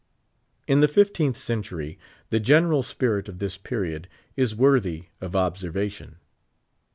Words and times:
In 0.65 0.79
the 0.79 0.87
fifteenth 0.87 1.37
century, 1.37 1.99
the 2.31 2.39
general 2.39 2.81
spirit 2.81 3.29
of 3.29 3.37
this 3.37 3.55
period 3.55 4.07
is 4.35 4.55
worthy 4.55 5.09
of 5.21 5.35
observation. 5.35 6.15